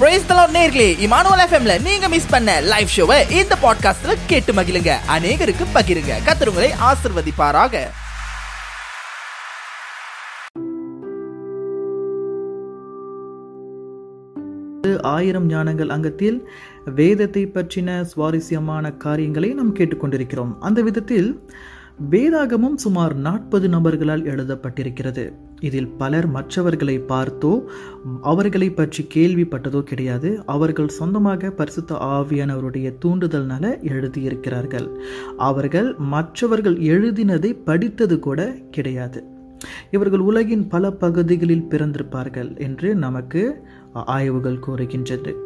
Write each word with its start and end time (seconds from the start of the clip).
Price 0.00 0.32
தலாட் 0.32 0.54
நேர்களே 0.54 1.10
Emmanuel 1.10 1.40
எஃப்எம்ல 1.48 1.82
நீங்க 1.82 2.08
மிஸ் 2.08 2.28
பண்ண 2.28 2.60
லைவ் 2.60 2.88
ஷோவை 2.96 3.30
இந்த 3.30 3.56
பாட்காஸ்ட்ல 3.62 4.16
கேட்டு 4.26 4.52
மகிழுங்க. 4.52 4.94
அநேகருக்கு 5.08 5.66
பகிருங்க. 5.74 6.12
கத்துருங்களை 6.26 6.68
ஆசிர்வதிப்பாராக. 6.80 7.78
ஆயிரம் 15.02 15.50
ஞானங்கள் 15.50 15.88
அங்கத்தில் 15.88 16.48
வேதத்தை 16.84 17.46
பற்றின 17.46 18.02
சுவாரஸ்யமான 18.02 18.92
காரியங்களை 18.92 19.52
நாம் 19.52 19.76
கேட்டுக்கொண்டிருக்கிறோம். 19.76 20.56
அந்த 20.60 20.82
விதத்தில் 20.82 21.50
வேதாகமும் 22.08 22.74
சுமார் 22.74 23.14
நாற்பது 23.14 23.68
நபர்களால் 23.68 24.22
எழுதப்பட்டிருக்கிறது. 24.22 25.32
இதில் 25.60 25.88
பலர் 25.88 26.26
மற்றவர்களை 26.26 27.00
பார்த்தோ 27.00 27.64
அவர்களை 28.22 28.70
பற்றி 28.70 29.06
கேள்விப்பட்டதோ 29.14 29.80
கிடையாது. 29.82 30.42
அவர்கள் 30.46 30.88
சொந்தமாக 30.88 31.50
பரிசுத்த 31.50 31.94
ஆவியானவருடைய 31.94 32.94
தூண்டுதல்னால 33.04 33.74
எழுதியிருக்கிறார்கள். 33.92 34.88
அவர்கள் 35.36 35.94
மற்றவர்கள் 35.98 36.78
எழுதினதை 36.78 37.56
படித்தது 37.64 38.18
கூட 38.18 38.56
கிடையாது. 38.70 39.24
இவர்கள் 39.90 40.20
உலகின் 40.20 40.66
பல 40.68 40.90
பகுதிகளில் 40.90 41.68
பிறந்திருப்பார்கள் 41.70 42.58
என்று 42.58 42.94
நமக்கு 42.94 43.62
ஆய்வுகள் 43.92 44.58
கூறுகின்றது. 44.58 45.36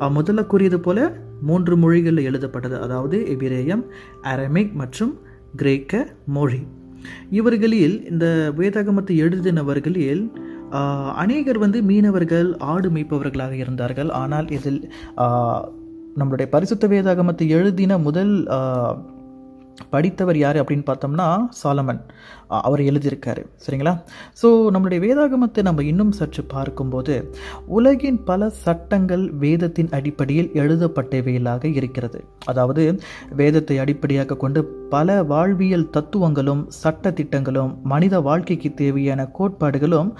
முதல்ல 0.00 0.46
கூறியது 0.46 0.80
போல 0.80 1.12
மூன்று 1.42 1.76
மொழிகளில் 1.76 2.24
எழுதப்பட்டது. 2.24 2.80
அதாவது 2.80 3.36
எபிரேயம் 3.38 3.82
அரமிக் 4.22 4.72
மற்றும் 4.72 5.18
கிரேக்க 5.56 6.06
மொழி. 6.36 6.60
இவர்களில் 7.30 7.96
இந்த 8.10 8.26
வேதாகமத்தை 8.58 9.14
எழுதினவர்களில் 9.24 10.22
அநேகர் 11.22 11.58
வந்து 11.58 11.78
மீனவர்கள் 11.82 12.48
ஆடு 12.72 12.90
மேய்ப்பவர்களாக 12.90 13.54
இருந்தார்கள். 13.62 14.10
ஆனால் 14.22 14.48
இதில் 14.50 14.80
நம்மளுடைய 16.18 16.48
பரிசுத்த 16.54 16.88
வேதாகமத்தை 16.88 17.46
எழுதின 17.48 17.98
முதல் 17.98 18.34
படித்தவர் 19.90 20.38
யார் 20.42 20.58
அப்படின்னு 20.60 20.86
பார்த்தோம்னா 20.90 21.26
சாலமன். 21.60 22.00
அவர் 22.66 22.80
எழுதியிருக்காரு. 22.80 23.42
சரிங்களா? 23.64 23.92
ஸோ 24.40 24.48
நம்மளுடைய 24.74 25.00
வேதாகமத்தை 25.04 25.62
நம்ம 25.68 25.82
இன்னும் 25.82 26.12
சற்று 26.12 26.42
பார்க்கும்போது 26.44 27.14
உலகின் 27.78 28.20
பல 28.24 28.48
சட்டங்கள் 28.64 29.24
வேதத்தின் 29.44 29.90
அடிப்படையில் 29.98 30.50
எழுதப்பட்டவைகளாக 30.62 31.64
இருக்கிறது. 31.78 32.20
அதாவது 32.44 32.84
வேதத்தை 33.40 33.78
அடிப்படையாக 33.78 34.38
கொண்டு 34.44 34.62
பல 34.90 35.18
வாழ்வியல் 35.22 35.90
தத்துவங்களும் 35.96 36.62
சட்ட 36.82 37.10
திட்டங்களும் 37.10 37.72
மனித 37.84 38.20
வாழ்க்கைக்கு 38.20 38.72
தேவையான 38.74 39.26
கோட்பாடுகளும் 39.38 40.10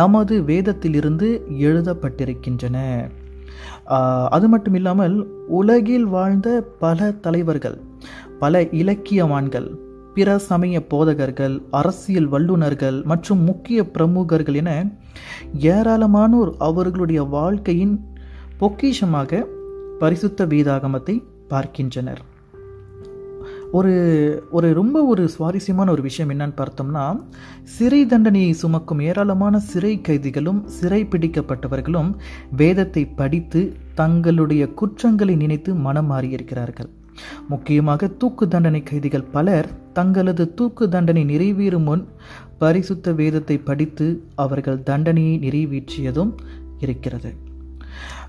நமது 0.00 0.36
வேதத்திலிருந்து 0.52 1.30
எழுதப்பட்டிருக்கின்றன. 1.68 2.78
அது 4.36 4.46
மட்டும் 4.48 4.76
இல்லாமல் 4.80 5.16
உலகில் 5.60 6.06
வாழ்ந்த 6.16 6.48
பல 6.78 7.08
தலைவர்கள் 7.26 7.78
பல 8.42 8.60
இலக்கியவான்கள் 8.60 9.68
பிற 10.14 10.38
சமய 10.38 10.76
போதகர்கள் 10.86 11.54
அரசியல் 11.70 12.28
வல்லுநர்கள் 12.28 12.98
மற்றும் 13.02 13.40
முக்கிய 13.40 13.86
பிரமுகர்கள் 13.86 14.54
என 14.54 14.70
ஏராளமானோர் 15.58 16.50
அவர்களுடைய 16.58 17.22
வாழ்க்கையின் 17.36 17.94
பொக்கிஷமாக 18.60 19.40
பரிசுத்த 19.98 20.46
வேதாகமத்தை 20.46 21.14
பார்க்கின்றனர். 21.48 22.22
ஒரு 23.70 23.92
ஒரு 24.50 24.68
ரொம்ப 24.74 25.04
ஒரு 25.04 25.28
சுவாரஸ்யமான 25.28 25.90
ஒரு 25.90 26.02
விஷயம் 26.02 26.30
என்னன்னு 26.30 26.56
பார்த்தோம்னா 26.56 27.04
சிறை 27.74 28.06
தண்டனையை 28.06 28.52
சுமக்கும் 28.52 29.00
ஏராளமான 29.00 29.58
சிறை 29.70 30.00
கைதிகளும் 30.00 30.60
சிறை 30.78 31.02
பிடிக்கப்பட்டவர்களும் 31.04 32.10
வேதத்தை 32.56 33.04
படித்து 33.20 33.62
தங்களுடைய 33.94 34.66
குற்றங்களை 34.80 35.36
நினைத்து 35.36 35.74
மனம் 35.74 36.10
மாறியிருக்கிறார்கள். 36.10 36.90
முக்கியமாக 37.48 38.06
தூக்கு 38.06 38.48
தண்டனை 38.48 38.82
கைதிகள் 38.82 39.30
பலர் 39.32 39.68
தங்களது 39.92 40.54
தூக்கு 40.54 40.88
தண்டனை 40.88 41.24
நிறைவேறும் 41.24 41.84
முன் 41.84 42.08
பரிசுத்த 42.58 43.12
வேதத்தை 43.12 43.58
படித்து 43.58 44.24
அவர்கள் 44.34 44.82
தண்டனையை 44.82 45.38
நிறைவேற்றியதும் 45.38 46.32
இருக்கிறது. 46.78 47.34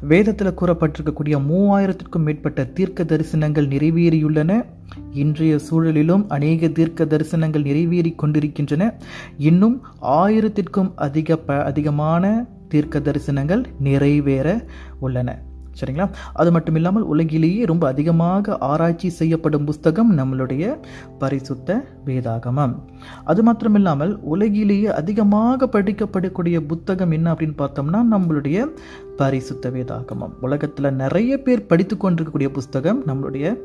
வேதத்தில் 0.01 0.57
கூறப்பட்டிருக்கக்கூடிய 0.61 1.35
மூவாயிரத்திற்கும் 1.49 2.23
மேற்பட்ட 2.23 2.65
தீர்க்க 2.65 3.03
தரிசனங்கள் 3.03 3.67
நிறைவேறியுள்ளன. 3.67 4.65
இன்றைய 5.11 5.59
சூழலிலும் 5.69 6.25
அநேக 6.27 6.67
தீர்க்க 6.67 7.05
தரிசனங்கள் 7.05 7.61
நிறைவேறி 7.61 8.11
கொண்டிருக்கின்றன. 8.11 8.97
இன்னும் 9.37 9.81
ஆயிரத்திற்கும் 10.01 10.91
அதிக 10.95 11.37
ப 11.37 11.63
அதிகமான 11.63 12.45
தீர்க்க 12.69 12.99
தரிசனங்கள் 12.99 13.63
நிறைவேற 13.79 14.65
உள்ளன. 14.99 15.41
சரிங்களா? 15.79 16.09
அது 16.33 16.51
மட்டும் 16.51 16.75
இல்லாமல் 16.75 17.03
உலகிலேயே 17.03 17.65
ரொம்ப 17.65 17.87
அதிகமாக 17.87 18.57
ஆராய்ச்சி 18.57 19.09
செய்யப்படும் 19.09 19.65
புஸ்தகம் 19.65 20.17
நம்மளுடைய 20.17 20.79
பரிசுத்த 21.19 21.85
வேதாகமம். 22.05 22.75
அது 23.23 23.43
மாத்திரமில்லாமல் 23.43 24.15
உலகிலேயே 24.21 24.93
அதிகமாக 24.93 25.67
படிக்கப்படக்கூடிய 25.71 26.59
புத்தகம் 26.59 27.11
என்ன 27.11 27.33
அப்படின்னு 27.33 27.57
பார்த்தோம்னா 27.57 28.03
நம்மளுடைய 28.11 28.67
பரிசுத்த 29.15 29.69
வேதாகமம். 29.69 30.31
உலகத்தில் 30.41 30.93
நிறைய 30.93 31.37
பேர் 31.37 31.65
படித்து 31.65 31.97
கொண்டிருக்கக்கூடிய 31.97 32.51
புஸ்தகம் 32.51 33.03
நம்மளுடைய 33.05 33.57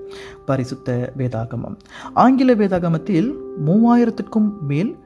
பரிசுத்த 0.46 1.12
வேதாகமம். 1.18 1.76
ஆங்கில 2.14 2.54
வேதாகமத்தில் 2.54 3.34
மூவாயிரத்திற்கும் 3.66 4.50
மேல் 4.60 4.96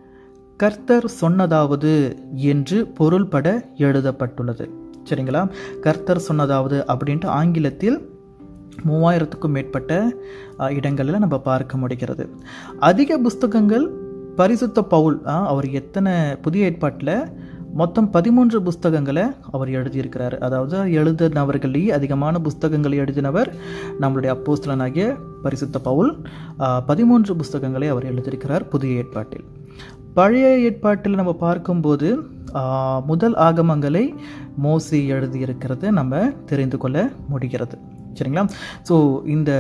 கர்த்தர் 0.57 1.13
சொன்னதாவது 1.21 2.17
என்று 2.35 2.87
பொருள்பட 2.87 3.67
எழுதப்பட்டுள்ளது. 3.77 4.82
சரிங்களா? 5.09 5.43
கர்த்தர் 5.85 6.27
சொன்னதாவது 6.29 6.79
அப்படின்ட்டு 6.95 7.27
ஆங்கிலத்தில் 7.41 7.99
மூவாயிரத்துக்கும் 8.89 9.55
மேற்பட்ட 9.57 9.93
இடங்களில் 10.79 11.23
நம்ம 11.25 11.39
பார்க்க 11.49 11.77
முடிகிறது. 11.77 12.25
அதிக 12.91 13.19
புஸ்தகங்கள் 13.27 13.87
பரிசுத்த 14.37 14.83
பவுல் 14.93 15.17
அவர் 15.51 15.69
எத்தனை 15.81 16.13
புதிய 16.45 16.69
ஏற்பாட்டில் 16.69 17.17
மொத்தம் 17.81 18.09
பதிமூன்று 18.15 18.59
புஸ்தகங்களை 18.63 19.25
அவர் 19.57 19.71
எழுதியிருக்கிறார். 19.79 20.35
அதாவது 20.47 20.79
எழுதினவர்களே 21.01 21.85
அதிகமான 21.99 22.41
புஸ்தகங்களை 22.47 22.97
எழுதினவர் 23.05 23.51
நம்மளுடைய 24.01 24.31
அப்போஸ்தலனாகிய 24.37 25.07
பரிசுத்த 25.43 25.79
பவுல். 25.79 26.11
பதிமூன்று 26.91 27.35
புஸ்தகங்களை 27.37 27.89
அவர் 27.89 28.09
எழுதியிருக்கிறார் 28.13 28.69
புதிய 28.75 29.01
ஏற்பாட்டில். 29.03 29.47
பழைய 30.19 30.49
ஏற்பாட்டில் 30.67 31.21
நம்ம 31.21 31.33
பார்க்கும்போது 31.47 32.09
முதல் 33.07 33.35
ஆகமங்களை 33.35 34.15
மோசி 34.63 35.07
எழுதியிருக்கிறது. 35.07 35.93
நம்ம 35.93 36.31
தெரிந்து 36.47 36.79
கொள்ள 36.79 37.11
முடிகிறது. 37.29 37.92
சரிங்களா? 38.19 38.45
ஸோ 38.89 38.97
இந்த 39.27 39.53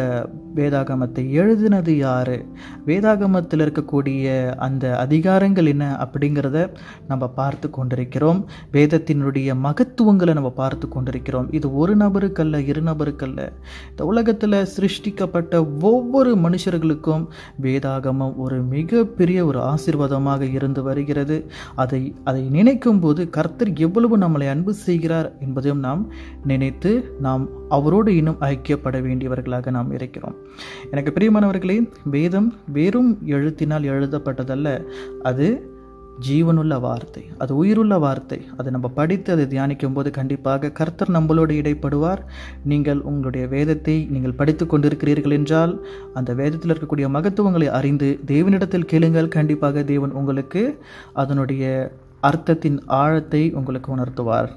வேதாகமத்தை 0.55 1.23
எழுதினது 1.41 1.93
யார்? 1.97 2.37
வேதாகமத்தில் 2.87 3.63
இருக்கக்கூடிய 3.65 4.27
அந்த 4.57 4.85
அதிகாரங்கள் 5.05 5.67
என்ன 5.67 5.85
அப்படிங்கிறத 6.05 6.59
நம்ம 7.09 7.29
பார்த்து 7.29 7.71
கொண்டிருக்கிறோம். 7.71 8.41
வேதத்தினுடைய 8.73 9.55
மகத்துவங்களை 9.67 10.35
நம்ம 10.35 10.51
பார்த்து 10.51 10.89
கொண்டிருக்கிறோம். 10.89 11.49
இது 11.53 11.75
ஒரு 11.75 11.97
நபருக்கல்ல 11.97 12.61
இரு 12.67 12.83
நபருக்கல்ல. 12.83 13.41
இந்த 13.91 14.05
உலகத்தில் 14.05 14.59
சிருஷ்டிக்கப்பட்ட 14.75 15.55
ஒவ்வொரு 15.91 16.33
மனுஷர்களுக்கும் 16.37 17.25
வேதாகமம் 17.63 18.37
ஒரு 18.37 18.59
மிகப்பெரிய 18.75 19.39
ஒரு 19.47 19.61
ஆசீர்வாதமாக 19.73 20.43
இருந்து 20.59 20.83
வருகிறது. 20.83 21.39
அதை 21.75 22.03
அதை 22.25 22.43
நினைக்கும் 22.59 23.01
போது 23.01 23.31
கர்த்தர் 23.31 23.73
எவ்வளவு 23.79 24.17
நம்மளை 24.19 24.47
அன்பு 24.49 24.75
செய்கிறார் 24.87 25.29
என்பதையும் 25.41 25.83
நாம் 25.87 26.03
நினைத்து 26.45 26.93
நாம் 27.21 27.45
அவரோடு 27.69 28.11
இன்னும் 28.17 28.42
ஐக்கியப்பட 28.51 28.97
வேண்டியவர்களாக 29.07 29.71
நாம் 29.77 29.93
இருக்கிறோம். 29.99 30.37
எனக்கு 30.95 31.11
பிரியமானவர்களே 31.17 31.79
வேதம் 32.17 32.49
வெறும் 32.79 33.13
எழுத்தினால் 33.37 33.91
எழுதப்பட்டதல்ல. 33.95 34.71
அது 35.31 35.47
ஜீவனுள்ள 36.27 36.75
வார்த்தை 36.81 37.23
அது 37.43 37.53
உயிருள்ள 37.61 37.95
வார்த்தை. 38.05 38.39
அதை 38.57 38.71
நம்ம 38.75 38.89
படித்து 38.99 39.29
அதை 39.35 39.45
தியானிக்கும் 39.53 39.95
போது 39.97 40.09
கண்டிப்பாக 40.19 40.71
கர்த்தர் 40.79 41.15
நம்மளோடு 41.17 41.55
இடைப்படுவார். 41.61 42.23
நீங்கள் 42.73 43.01
உங்களுடைய 43.11 43.45
வேதத்தை 43.55 43.97
நீங்கள் 44.15 44.39
படித்து 44.41 44.67
கொண்டிருக்கிறீர்கள் 44.67 45.37
என்றால் 45.39 45.75
அந்த 46.21 46.33
வேதத்தில் 46.43 46.75
இருக்கக்கூடிய 46.75 47.09
மகத்துவங்களை 47.17 47.71
அறிந்து 47.79 48.11
தேவனிடத்தில் 48.33 48.91
கேளுங்கள். 48.93 49.35
கண்டிப்பாக 49.39 49.85
தேவன் 49.93 50.17
உங்களுக்கு 50.21 50.65
அதனுடைய 51.25 51.73
அர்த்தத்தின் 52.31 52.79
ஆழத்தை 53.01 53.43
உங்களுக்கு 53.61 53.91
உணர்த்துவார். 53.97 54.51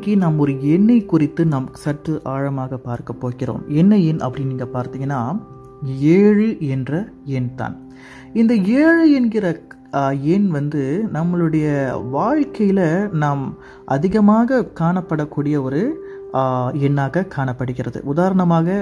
இன்னைக்கு 0.00 0.20
நாம் 0.22 0.38
ஒரு 0.42 0.52
எண்ணெய் 0.74 1.08
குறித்து 1.10 1.42
நாம் 1.52 1.66
சற்று 1.80 2.12
ஆழமாக 2.34 2.76
பார்க்க 2.86 3.12
போகிறோம். 3.22 3.64
என்ன 3.80 3.96
எண் 4.10 4.22
அப்படின்னு 4.26 4.52
நீங்க 4.52 4.66
பார்த்தீங்கன்னா 4.76 5.18
ஏழு 6.20 6.46
என்ற 6.74 6.92
எண் 7.38 7.50
தான். 7.54 7.74
இந்த 8.40 8.54
ஏழு 8.84 9.02
என்கிற 9.18 9.44
எண் 10.34 10.46
வந்து 10.56 10.82
நம்மளுடைய 11.16 11.66
வாழ்க்கையில 12.16 12.80
நாம் 13.24 13.42
அதிகமாக 13.96 14.62
காணப்படக்கூடிய 14.80 15.58
ஒரு 15.66 15.82
எண்ணாக 16.88 17.26
காணப்படுகிறது. 17.36 18.00
உதாரணமாக 18.14 18.78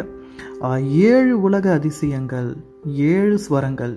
ஏழு 1.11 1.35
உலக 1.49 1.73
அதிசயங்கள் 1.79 2.51
ஏழு 3.15 3.37
ஸ்வரங்கள் 3.47 3.97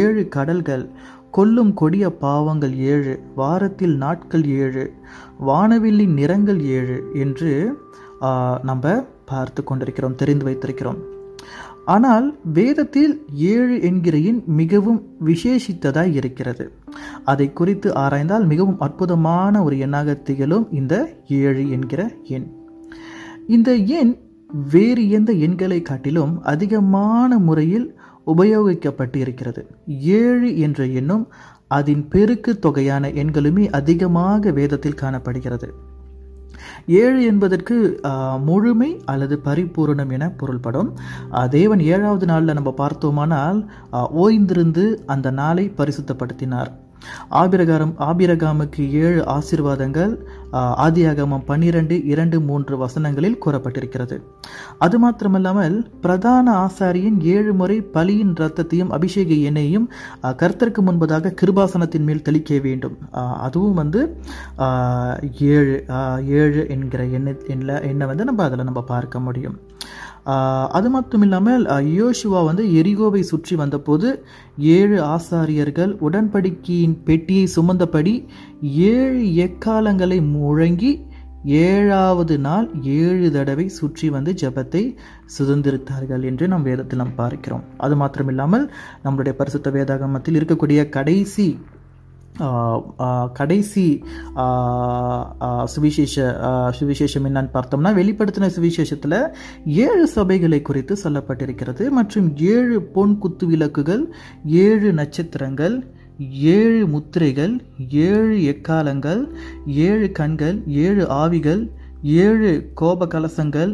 ஏழு 0.00 0.24
கடல்கள் 0.38 0.86
கொல்லும் 1.36 1.72
கொடிய 1.80 2.04
பாவங்கள் 2.24 2.74
ஏழு 2.92 3.12
வாரத்தில் 3.38 3.96
நாட்கள் 4.02 4.44
ஏழு 4.62 4.84
வானவில்லின் 5.48 6.14
நிறங்கள் 6.18 6.60
ஏழு 6.76 6.96
என்று 7.22 7.50
நம்ம 8.68 8.94
பார்த்து 9.30 9.60
கொண்டிருக்கிறோம் 9.64 10.18
தெரிந்து 10.20 10.44
வைத்திருக்கிறோம். 10.48 11.00
ஆனால் 11.94 12.26
வேதத்தில் 12.58 13.14
ஏழு 13.52 13.74
என்கிற 13.88 14.16
எண் 14.30 14.40
மிகவும் 14.60 15.00
விசேஷித்ததாய் 15.28 16.14
இருக்கிறது. 16.20 16.64
அதை 17.30 17.46
குறித்து 17.52 17.88
ஆராய்ந்தால் 18.04 18.46
மிகவும் 18.52 18.80
அற்புதமான 18.86 19.64
ஒரு 19.66 19.76
எண்ணாக 19.86 20.14
திகழும் 20.28 20.66
இந்த 20.80 20.94
ஏழு 21.40 21.64
என்கிற 21.76 22.00
எண். 22.36 22.46
இந்த 23.56 23.70
எண் 23.98 24.12
வேறு 24.72 25.04
எந்த 25.18 25.30
எண்களை 25.46 25.80
காட்டிலும் 25.82 26.34
அதிகமான 26.52 27.38
முறையில் 27.46 27.86
உபயோகிக்கப்பட்டு 28.32 29.18
இருக்கிறது 29.24 29.62
ஏழு 30.20 30.50
என்ற 30.66 30.86
எண்ணும் 31.00 31.24
அதன் 31.76 32.04
பெருக்கு 32.08 32.52
தொகையான 32.58 33.08
எண்களுமே 33.22 33.64
அதிகமாக 33.80 34.50
வேதத்தில் 34.58 35.00
காணப்படுகிறது. 35.02 35.68
ஏழு 36.86 37.20
என்பதற்கு 37.30 37.76
முழுமை 38.48 38.90
அல்லது 39.12 39.36
பரிபூரணம் 39.44 40.12
என 40.16 40.24
பொருள்படும். 40.40 40.90
தேவன் 41.50 41.82
ஏழாவது 41.92 42.26
நாளில் 42.30 42.56
நம்ம 42.58 42.72
பார்த்தோமானால் 42.82 43.60
ஓய்ந்திருந்து 44.24 44.84
அந்த 45.14 45.30
நாளை 45.40 45.66
பரிசுத்தப்படுத்தினார். 45.78 46.72
ஆபிரகாரம் 47.38 47.94
ஆபிரகாமுக்கு 48.04 48.82
ஏழு 49.00 49.20
ஆசீர்வாதங்கள் 49.32 50.12
ஆஹ், 50.52 50.74
ஆதியாகமம் 50.80 51.44
பன்னிரண்டு 51.44 52.04
இரண்டு 52.04 52.40
மூன்று 52.40 52.74
வசனங்களில் 52.76 53.38
கூறப்பட்டிருக்கிறது. 53.44 54.16
அது 54.78 54.98
மாத்திரமல்லாமல் 54.98 55.76
பிரதான 56.00 56.46
ஆசாரியின் 56.60 57.18
ஏழு 57.28 57.52
முறை 57.52 57.78
பலியின் 57.94 58.34
ரத்தத்தையும் 58.36 58.90
அபிஷேக 58.90 59.30
எண்ணெயையும் 59.48 59.88
கர்த்தருக்கு 60.36 60.82
முன்பதாக 60.82 61.34
கிருபாசனத்தின் 61.40 62.04
மேல் 62.04 62.22
தெளிக்க 62.22 62.58
வேண்டும். 62.60 62.96
அதுவும் 63.40 63.74
வந்து 63.74 64.02
ஆஹ், 64.58 65.18
ஏழு 65.50 65.76
ஆஹ், 65.96 66.20
ஏழு 66.34 66.62
என்கிற 66.68 67.02
எண்ணெய் 67.10 67.22
எண்ணெய் 67.48 67.82
எண்ணெய் 67.84 68.06
வந்து 68.06 68.24
நம்ம 68.24 68.44
அதில் 68.44 68.64
நம்ம 68.64 68.82
பார்க்க 68.86 69.18
முடியும். 69.20 69.58
அது 70.68 70.90
மட்டும் 70.90 71.22
இல்லாமல் 71.22 71.64
யோசுவா 71.64 72.44
வந்து 72.44 72.64
எரிகோவை 72.64 73.20
சுற்றி 73.20 73.56
வந்தபோது 73.56 74.24
ஏழு 74.58 75.02
ஆசாரியர்கள் 75.02 75.96
உடன்படிக்கையின் 76.00 77.02
பெட்டியை 77.04 77.48
சுமந்தபடி 77.56 78.26
ஏழு 78.62 79.24
எக்காலங்களை 79.46 80.18
முழங்கி 80.32 80.92
ஏழாவது 81.44 82.38
நாள் 82.38 82.70
ஏழு 82.82 83.30
தடவை 83.30 83.68
சுற்றி 83.68 84.10
வந்து 84.10 84.32
ஜெபத்தை 84.32 84.96
சுதந்திரித்தார்கள் 85.38 86.24
என்று 86.24 86.48
நம் 86.48 86.62
வேதத்தில் 86.62 86.98
நாம் 86.98 87.14
பார்க்கிறோம். 87.14 87.64
அது 87.76 87.96
மாத்திரமில்லாமல் 87.96 88.70
நம்மளுடைய 89.04 89.32
பரிசுத்த 89.32 89.70
வேதாகமத்தில் 89.70 90.38
இருக்கக்கூடிய 90.40 90.88
கடைசி 90.88 91.58
கடைசி 93.32 93.84
சுவிசேஷ 95.66 96.14
சுவிசேஷம் 96.78 97.26
என்னன்னு 97.26 97.52
பார்த்தோம்னா 97.52 97.92
வெளிப்படுத்தின 97.94 98.48
சுவிசேஷத்தில் 98.48 99.18
ஏழு 99.84 100.06
சபைகளை 100.14 100.62
குறித்து 100.62 100.96
சொல்லப்பட்டிருக்கிறது 101.04 101.86
மற்றும் 101.90 102.36
ஏழு 102.46 102.82
பொன் 102.82 103.18
குத்து 103.18 103.46
விளக்குகள் 103.46 104.04
ஏழு 104.64 104.90
நட்சத்திரங்கள் 104.92 105.76
ஏழு 106.50 106.82
முத்திரைகள் 106.86 107.54
ஏழு 108.08 108.36
எக்காலங்கள் 108.44 109.22
ஏழு 109.66 110.12
கண்கள் 110.12 110.58
ஏழு 110.66 111.04
ஆவிகள் 111.14 111.62
ஏழு 112.12 112.48
கோப 112.80 113.06
கலசங்கள் 113.12 113.70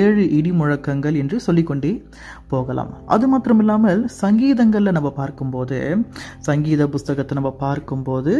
ஏழு 0.00 0.24
இடி 0.36 0.50
முழக்கங்கள் 0.58 1.16
என்று 1.20 1.36
சொல்லிக்கொண்டே 1.46 1.92
போகலாம். 2.52 2.90
அது 3.14 3.24
மாத்திரமில்லாமல் 3.32 4.02
சங்கீதங்களில் 4.22 4.96
நம்ம 4.96 5.10
பார்க்கும்போது 5.20 5.78
சங்கீத 6.48 6.86
புஸ்தகத்தை 6.94 7.36
நம்ம 7.38 7.52
பார்க்கும்போது 7.64 8.34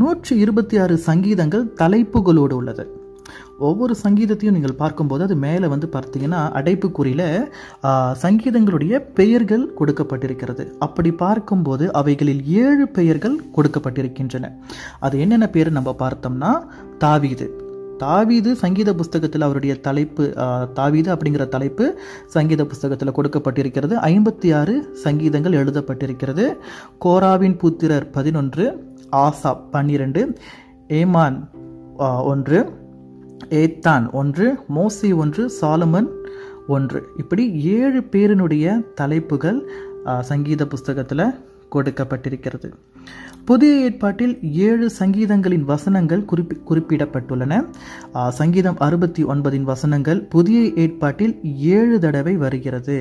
நூற்றி 0.00 0.36
இருபத்தி 0.44 0.78
ஆறு 0.84 0.96
சங்கீதங்கள் 1.08 1.70
தலைப்புகளோடு 1.82 2.56
உள்ளது. 2.60 2.84
ஒவ்வொரு 3.68 3.94
சங்கீதத்தையும் 4.02 4.56
நீங்கள் 4.56 4.78
பார்க்கும்போது 4.82 5.22
அது 5.26 5.36
மேலே 5.46 5.66
வந்து 5.72 5.88
பார்த்தீங்கன்னா 5.94 6.42
அடைப்புக்குறியில் 6.58 7.26
சங்கீதங்களுடைய 8.24 9.00
பெயர்கள் 9.18 9.64
கொடுக்கப்பட்டிருக்கிறது. 9.80 10.66
அப்படி 10.88 11.12
பார்க்கும்போது 11.24 11.86
அவைகளில் 12.00 12.44
ஏழு 12.64 12.86
பெயர்கள் 12.98 13.36
கொடுக்கப்பட்டிருக்கின்றன. 13.56 14.52
அது 15.06 15.18
என்னென்ன 15.24 15.48
பேர் 15.56 15.76
நம்ம 15.80 15.96
பார்த்தோம்னா 16.04 16.52
தாவீது. 17.06 17.48
தாவீது 18.02 18.50
சங்கீத 18.62 18.90
புஸ்தகத்தில் 19.00 19.46
அவருடைய 19.46 19.74
தலைப்பு 19.86 20.24
தாவீது 20.78 21.08
அப்படிங்கிற 21.14 21.44
தலைப்பு 21.54 21.84
சங்கீத 22.34 22.62
புஸ்தகத்தில் 22.70 23.16
கொடுக்கப்பட்டிருக்கிறது. 23.16 23.94
ஐம்பத்தி 24.10 24.48
ஆறு 24.60 24.74
சங்கீதங்கள் 25.04 25.58
எழுதப்பட்டிருக்கிறது. 25.62 26.44
கோராவின் 27.04 27.56
புத்திரர் 27.62 28.06
பதினொன்று 28.16 28.66
ஆசா 29.24 29.52
பன்னிரண்டு 29.74 30.22
ஏமான் 31.00 31.38
ஒன்று 32.32 32.60
ஏத்தான் 33.62 34.04
ஒன்று 34.20 34.46
மோசி 34.76 35.10
ஒன்று 35.22 35.42
சாலமன் 35.60 36.08
ஒன்று. 36.76 37.00
இப்படி 37.22 37.44
ஏழு 37.76 38.00
பேரினுடைய 38.12 38.66
தலைப்புகள் 39.00 39.60
சங்கீத 40.30 40.62
புஸ்தகத்தில் 40.72 41.24
கொடுக்கப்பட்டிருக்கிறது. 41.74 42.68
புதிய 43.44 43.72
ஏற்பாட்டில் 43.74 44.34
ஏழு 44.42 44.90
சங்கீதங்களின் 44.98 45.64
வசனங்கள் 45.70 46.24
குறிப்பி 46.32 46.56
குறிப்பிடப்பட்டுள்ளன. 46.68 47.52
சங்கீதம் 48.28 48.78
அறுபத்தி 48.78 49.24
ஒன்பதின் 49.24 49.62
வசனங்கள் 49.62 50.20
புதிய 50.24 50.60
ஏற்பாட்டில் 50.76 51.34
ஏழு 51.42 51.98
தடவை 51.98 52.36
வருகிறது. 52.36 52.96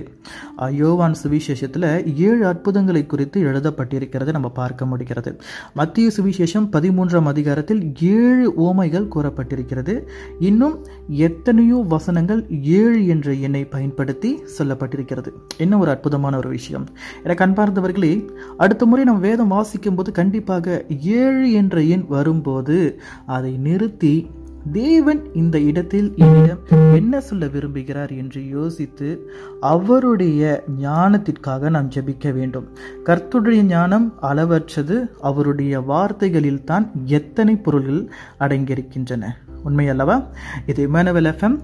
யோவான் 0.72 1.16
சுவிசேஷத்தில் 1.24 2.16
ஏழு 2.16 2.46
அற்புதங்களை 2.48 3.06
குறித்து 3.06 3.44
எழுதப்பட்டிருக்கிறது 3.44 4.32
நம்ம 4.32 4.50
பார்க்க 4.50 4.86
முடிகிறது. 4.86 5.42
மத்திய 5.74 6.10
சுவிசேஷம் 6.18 6.68
பதிமூன்றாம் 6.76 7.30
அதிகாரத்தில் 7.34 7.94
ஏழு 8.02 8.54
ஓமைகள் 8.68 9.08
கூறப்பட்டிருக்கிறது. 9.16 9.96
இன்னும் 10.40 10.86
எத்தனையோ 11.08 11.76
வசனங்கள் 11.76 12.46
ஏழு 12.62 13.08
என்ற 13.08 13.34
எண்ணை 13.34 13.66
பயன்படுத்தி 13.66 14.44
சொல்லப்பட்டிருக்கிறது. 14.58 15.28
என்ன 15.58 15.78
ஒரு 15.78 15.90
அற்புதமான 15.90 16.38
ஒரு 16.38 16.50
விஷயம். 16.50 16.88
எனக்கு 17.24 17.46
அன்பார்ந்தவர்களே 17.46 18.14
அடுத்த 18.58 18.86
முறை 18.86 19.04
நம்ம 19.06 19.20
வேதம் 19.20 19.48
வாசிக்கும் 19.48 19.96
போது 19.96 20.12
கண்டிப்பாக 20.30 20.86
ஏழு 21.02 21.52
என்ற 21.52 21.82
எண் 21.84 22.06
வரும்போது 22.08 23.02
அதை 23.26 23.58
நிறுத்தி 23.58 24.30
தேவன் 24.72 25.34
இந்த 25.34 25.60
இடத்தில் 25.60 26.14
என்னிடம் 26.16 26.60
என்ன 26.94 27.20
சொல்ல 27.20 27.46
விரும்புகிறார் 27.46 28.18
என்று 28.18 28.48
யோசித்து 28.48 29.32
அவருடைய 29.60 30.64
ஞானத்திற்காக 30.82 31.70
நாம் 31.70 31.90
ஜெபிக்க 31.90 32.34
வேண்டும். 32.34 32.68
கர்த்துடைய 33.06 33.62
ஞானம் 33.62 34.14
அளவற்றது 34.22 35.10
அவருடைய 35.22 35.82
வார்த்தைகளில் 35.82 36.64
தான் 36.64 36.92
எத்தனை 37.06 37.56
பொருள்கள் 37.56 38.12
அடங்கியிருக்கின்றன. 38.40 39.26
உண்மை 39.64 39.88
அல்லவா 39.88 40.28
இது 40.66 40.90
இமானுவல் 40.90 41.34
எஃப்எம். 41.34 41.60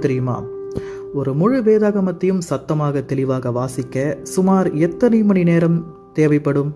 தெரியுமா? 0.00 0.42
ஒரு 1.14 1.34
முழு 1.34 1.62
வேதாகமத்தையும் 1.62 2.38
சத்தமாக 2.38 3.02
தெளிவாக 3.02 3.50
வாசிக்க 3.50 4.18
சுமார் 4.22 4.74
எத்தனை 4.74 5.22
மணி 5.22 5.42
நேரம் 5.42 5.94
தேவைப்படும்? 6.12 6.74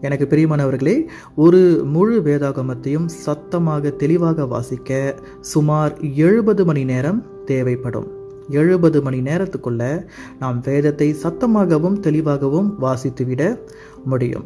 எனக்கு 0.00 0.26
பிரியமானவர்களே 0.30 1.06
ஒரு 1.36 1.82
முழு 1.84 2.20
வேதாகமத்தையும் 2.20 3.06
சத்தமாக 3.06 3.90
தெளிவாக 3.90 4.46
வாசிக்க 4.46 5.14
சுமார் 5.40 6.00
எழுபது 6.00 6.64
மணி 6.64 6.84
நேரம் 6.84 7.44
தேவைப்படும். 7.44 8.06
எழுபது 8.48 9.02
மணி 9.02 9.20
நேரத்துக்குள்ள 9.20 10.06
நாம் 10.38 10.60
வேதத்தை 10.60 11.16
சத்தமாகவும் 11.22 12.00
தெளிவாகவும் 12.00 12.78
வாசித்துவிட 12.80 13.58
முடியும். 14.04 14.44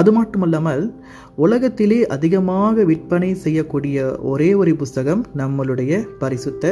அது 0.00 0.10
மட்டுமல்லாமல் 0.16 0.84
உலகத்திலே 1.44 1.98
அதிகமாக 2.16 2.84
விற்பனை 2.90 3.30
செய்யக்கூடிய 3.44 4.06
ஒரே 4.32 4.50
ஒரு 4.60 4.72
புஸ்தகம் 4.82 5.22
நம்மளுடைய 5.40 5.92
பரிசுத்த 6.22 6.64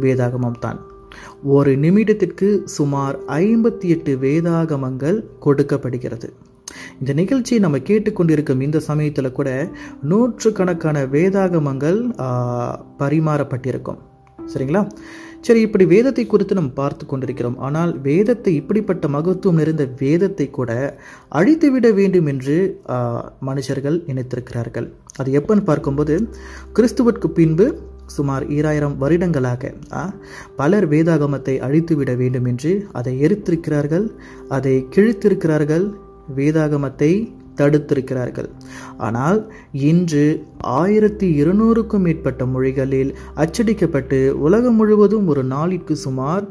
வேதாகமம் 0.00 0.60
தான். 0.64 0.80
ஒரு 1.56 1.72
நிமிடத்திற்கு 1.84 2.48
சுமார் 2.76 3.16
ஐம்பத்தி 3.40 3.88
எட்டு 3.94 4.12
வேதாகமங்கள் 4.24 5.18
கொடுக்கப்படுகிறது. 5.46 6.28
இந்த 7.00 7.12
நிகழ்ச்சியை 7.20 7.58
நம்ம 7.62 7.78
கேட்டுக்கொண்டிருக்கும் 7.88 8.64
இந்த 8.66 8.78
சமயத்தில் 8.88 9.36
கூட 9.38 9.50
நூற்றுக்கணக்கான 10.10 11.02
வேதாகமங்கள் 11.16 11.98
பரிமாறப்பட்டிருக்கும். 13.02 14.00
சரிங்களா? 14.52 14.82
சரி 15.46 15.60
இப்படி 15.66 15.84
வேதத்தை 15.92 16.24
குறித்து 16.26 16.54
நாம் 16.58 16.74
பார்த்து 16.80 17.04
கொண்டிருக்கிறோம். 17.06 17.56
ஆனால் 17.66 17.92
வேதத்தை 18.06 18.52
இப்படிப்பட்ட 18.60 19.08
மகத்துவம் 19.14 19.58
நிறைந்த 19.60 19.84
வேதத்தை 20.02 20.46
கூட 20.58 20.70
அழித்துவிட 21.38 21.88
வேண்டும் 21.98 22.28
என்று 22.32 22.56
மனுஷர்கள் 23.48 23.96
நினைத்திருக்கிறார்கள். 24.08 24.86
அது 25.20 25.30
எப்பன்னு 25.40 25.64
பார்க்கும்போது 25.70 26.16
கிறிஸ்துவுக்கு 26.78 27.30
பின்பு 27.38 27.66
சுமார் 28.14 28.44
ஈராயிரம் 28.56 28.96
வருடங்களாக 29.02 29.72
பலர் 30.60 30.86
வேதாகமத்தை 30.92 31.54
அழித்துவிட 31.66 32.12
வேண்டும் 32.22 32.48
என்று 32.52 32.72
அதை 33.00 33.12
எரித்திருக்கிறார்கள் 33.26 34.06
அதை 34.56 34.74
கிழித்திருக்கிறார்கள் 34.96 35.86
வேதாகமத்தை 36.38 37.12
தடுத்திருக்கிறார்கள். 37.56 38.48
ஆனால் 38.96 39.52
இன்று 39.72 40.44
ஆயிரத்தி 40.58 41.44
இருநூறுக்கும் 41.44 42.04
மேற்பட்ட 42.06 42.46
மொழிகளில் 42.46 43.12
அச்சடிக்கப்பட்டு 43.36 44.30
உலகம் 44.30 44.74
முழுவதும் 44.74 45.26
ஒரு 45.26 45.44
நாளிற்கு 45.44 45.96
சுமார் 45.96 46.46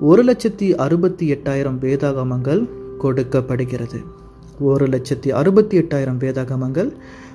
ஒரு 0.00 0.24
லட்சத்தி 0.24 0.74
அறுபத்தி 0.74 1.26
எட்டாயிரம் 1.34 1.78
வேதாகமங்கள் 1.80 2.68
கொடுக்கப்படுகிறது. 2.98 4.00
ஒரு 4.60 4.86
லட்சத்தி 4.86 5.28
அறுபத்தி 5.28 5.78
எட்டாயிரம் 5.78 6.18
வேதாகமங்கள் 6.18 6.90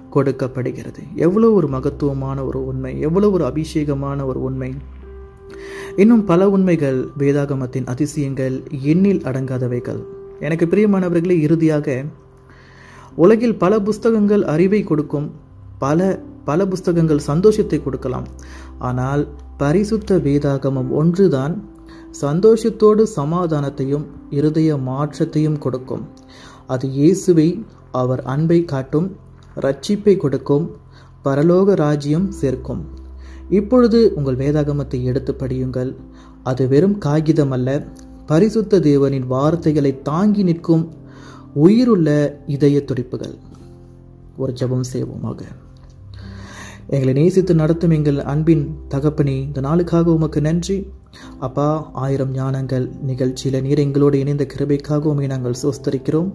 கொடுக்கப்படுகிறது. 0.09 1.01
எவ்வளோ 1.15 1.51
ஒரு 1.51 1.67
மகத்துவமான 1.67 2.43
ஒரு 2.45 2.65
உண்மை 2.65 2.99
எவ்வளோ 2.99 3.29
ஒரு 3.31 3.43
அபிஷேகமான 3.45 4.25
ஒரு 4.25 4.41
உண்மை. 4.41 4.73
இன்னும் 5.95 6.25
பல 6.25 6.49
உண்மைகள் 6.49 7.07
வேதாகமத்தின் 7.17 7.85
அதிசயங்கள் 7.85 8.55
எண்ணில் 8.83 9.21
அடங்காதவைகள். 9.21 10.01
எனக்கு 10.39 10.65
பிரியமானவர்களே 10.65 11.37
இறுதியாக 11.39 12.03
உலகில் 13.15 13.57
பல 13.57 13.73
புஸ்தகங்கள் 13.79 14.43
அறிவை 14.53 14.83
கொடுக்கும் 14.83 15.27
பல 15.79 16.19
பல 16.45 16.65
புஸ்தகங்கள் 16.65 17.27
சந்தோஷத்தை 17.27 17.77
கொடுக்கலாம். 17.83 18.25
ஆனால் 18.79 19.21
பரிசுத்த 19.57 20.17
வேதாகமம் 20.25 20.89
ஒன்றுதான் 20.91 21.53
சந்தோஷத்தோடு 22.21 23.03
சமாதானத்தையும் 23.15 24.05
இருதய 24.29 24.77
மாற்றத்தையும் 24.77 25.57
கொடுக்கும். 25.57 26.03
அது 26.67 26.87
இயேசுவை 26.87 27.47
அவர் 27.91 28.21
அன்பை 28.33 28.59
காட்டும் 28.65 29.07
ரட்சிப்பை 29.65 30.15
கொடுக்கும் 30.17 30.65
பரலோக 31.25 31.75
ராஜ்யம் 31.85 32.27
சேர்க்கும். 32.31 32.81
இப்பொழுது 33.49 33.99
உங்கள் 34.15 34.39
வேதாகமத்தை 34.43 34.99
எடுத்து 35.03 35.33
படியுங்கள். 35.41 35.91
அது 36.43 36.63
வெறும் 36.67 36.97
காகிதம் 36.97 37.51
அல்ல 37.51 37.69
பரிசுத்த 38.25 38.79
தேவனின் 38.79 39.27
வார்த்தைகளை 39.27 40.01
தாங்கி 40.01 40.43
நிற்கும் 40.43 40.83
உயிருள்ள 41.53 42.39
இதய 42.45 42.83
துடிப்புகள். 42.83 43.35
ஒரு 44.37 44.53
ஜெபம் 44.53 44.83
செய்வோமாக. 44.93 45.39
எங்களை 46.87 47.13
நேசித்து 47.13 47.55
நடத்தும் 47.55 47.89
எங்கள் 47.89 48.19
அன்பின் 48.19 48.75
தகப்பனே 48.89 49.41
இந்த 49.41 49.61
நாளுக்காக 49.61 50.03
உமக்கு 50.03 50.41
நன்றி. 50.41 50.87
அப்பா 51.39 51.89
ஆயிரம் 51.93 52.35
ஞானங்கள் 52.35 52.99
நிகழ்ச்சியில் 53.01 53.61
நீர் 53.61 53.77
எங்களோடு 53.77 54.19
இணைந்த 54.19 54.47
கிருபைக்காக 54.55 55.01
உண்மை 55.01 55.27
நாங்கள் 55.27 55.55
சோஸ்தரிக்கிறோம். 55.63 56.33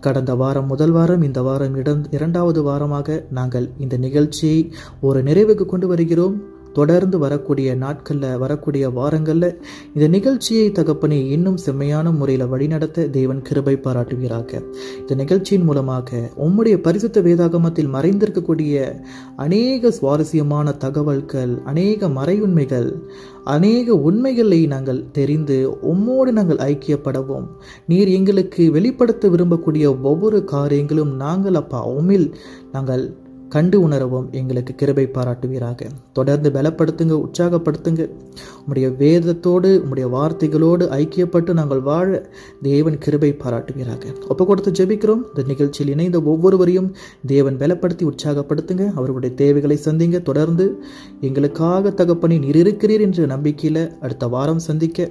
கடந்த 0.00 0.34
வாரம் 0.34 0.66
முதல் 0.66 0.90
வாரம் 0.90 1.22
இந்த 1.22 1.42
வாரம் 1.42 1.74
இடம் 1.74 2.12
இரண்டாவது 2.12 2.64
வாரமாக 2.64 3.24
நாங்கள் 3.30 3.70
இந்த 3.78 3.96
நிகழ்ச்சியை 3.96 4.72
ஒரு 5.00 5.22
நிறைவுக்கு 5.22 5.64
கொண்டு 5.64 5.86
வருகிறோம். 5.86 6.56
தொடர்ந்து 6.72 7.18
வரக்கூடிய 7.18 7.74
நாட்களில் 7.74 8.38
வரக்கூடிய 8.38 8.90
வாரங்களில் 8.90 9.60
இந்த 9.94 10.08
நிகழ்ச்சியை 10.08 10.72
தகப்பனை 10.72 11.30
இன்னும் 11.30 11.56
செம்மையான 11.56 12.10
முறையில் 12.10 12.46
வழிநடத்த 12.46 13.06
தேவன் 13.06 13.42
கிருபை 13.42 13.76
பாராட்டுவீராக. 13.76 14.62
இந்த 14.98 15.14
நிகழ்ச்சியின் 15.14 15.64
மூலமாக 15.64 16.30
உம்முடைய 16.36 16.76
பரிசுத்த 16.76 17.20
வேதாகமத்தில் 17.20 17.92
மறைந்திருக்கக்கூடிய 17.92 19.02
அநேக 19.36 19.90
சுவாரஸ்யமான 19.90 20.72
தகவல்கள் 20.72 21.62
அநேக 21.64 22.08
மறையுண்மைகள் 22.08 23.02
அநேக 23.44 23.94
உண்மைகளை 23.94 24.66
நாங்கள் 24.66 25.10
தெரிந்து 25.12 25.78
உம்மோடு 25.82 26.32
நாங்கள் 26.32 26.56
ஐக்கியப்படவும். 26.56 27.46
நீர் 27.86 28.08
எங்களுக்கு 28.08 28.72
வெளிப்படுத்த 28.72 29.28
விரும்பக்கூடிய 29.28 30.02
ஒவ்வொரு 30.02 30.44
காரியங்களும் 30.44 31.16
நாங்கள் 31.16 31.54
அப்பா 31.54 31.88
உமில் 31.88 32.32
நாங்கள் 32.72 33.26
கண்டு 33.48 33.80
உணரவும் 33.80 34.28
எங்களுக்கு 34.30 34.74
கிருபை 34.74 35.06
பாராட்டுவீராக. 35.06 35.86
தொடர்ந்து 36.12 36.50
பலப்படுத்துங்க 36.50 37.14
உற்சாகப்படுத்துங்க. 37.24 38.10
உம்முடைய 38.58 38.88
வேதத்தோடு 38.96 39.70
உம்முடைய 39.82 40.06
வார்த்தைகளோடு 40.16 40.84
ஐக்கியப்பட்டு 40.98 41.52
நாங்கள் 41.52 41.80
வாழ 41.80 42.30
தேவன் 42.62 42.98
கிருபை 42.98 43.36
பாராட்டுவீராக. 43.44 44.04
ஒப்பு 44.28 44.46
கொடுத்து 44.46 44.70
ஜெபிக்கிறோம். 44.70 45.22
இந்த 45.28 45.42
நிகழ்ச்சியில் 45.46 45.92
இணைந்த 45.92 46.22
ஒவ்வொருவரையும் 46.22 46.94
தேவன் 47.26 47.56
பலப்படுத்தி 47.56 48.10
உற்சாகப்படுத்துங்க. 48.10 48.92
அவர்களுடைய 48.92 49.34
தேவைகளை 49.34 49.78
சந்திங்க. 49.84 50.22
தொடர்ந்து 50.22 50.82
எங்களுக்காக 51.20 51.90
தகப்பனி 51.90 52.38
நீர் 52.38 52.56
இருக்கிறீர் 52.56 53.00
என்ற 53.00 53.26
நம்பிக்கையில் 53.26 53.98
அடுத்த 54.00 54.26
வாரம் 54.26 54.58
சந்திக்க 54.58 55.10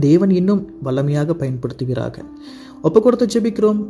தேவன் 0.00 0.30
இன்னும் 0.30 0.70
வல்லமையாக 0.84 1.34
பயன்படுத்துவீராக. 1.34 2.18
ஒப்பு 2.82 3.02
கொடுத்து 3.02 3.26
ஜெபிக்கிறோம். 3.26 3.88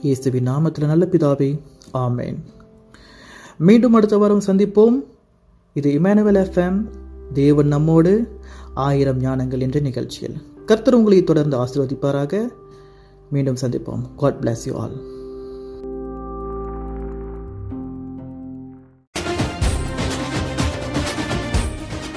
இயேசுவின் 0.00 0.48
நாமத்தில் 0.48 0.86
நல்ல 0.86 1.06
பிதாவே 1.10 1.60
ஆமேன். 1.94 2.36
மீண்டும் 3.62 3.92
அடுத்த 3.92 4.18
வாரம் 4.18 4.42
சந்திப்போம். 4.46 5.04
இது 5.74 5.90
இமானுவல் 5.90 6.44
எஃப்எம். 6.44 6.84
தேவன் 7.32 7.66
நம்மோடு. 7.66 8.28
ஆயிரம் 8.74 9.20
ஞானங்கள் 9.20 9.60
என்ற 9.60 9.80
நிகழ்ச்சியில். 9.80 10.36
கர்த்தர் 10.66 10.94
உங்களை 10.94 11.24
தொடர்ந்து 11.24 11.56
ஆசீர்வதிப்பாராக. 11.56 12.48
மீண்டும் 13.30 13.56
சந்திப்போம். 13.60 14.14
God 14.16 14.36
bless 14.40 14.66
you 14.66 14.74
all 14.74 15.20